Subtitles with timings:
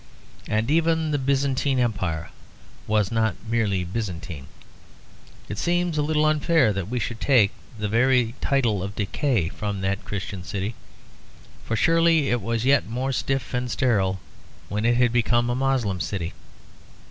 [0.47, 2.31] And even the Byzantine Empire
[2.87, 4.47] was not merely Byzantine.
[5.47, 9.81] It seems a little unfair that we should take the very title of decay from
[9.81, 10.73] that Christian city,
[11.63, 14.19] for surely it was yet more stiff and sterile
[14.69, 16.33] when it had become a Moslem city.